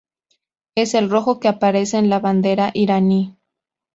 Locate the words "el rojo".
0.95-1.39